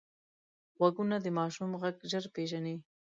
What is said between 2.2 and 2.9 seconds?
پېژني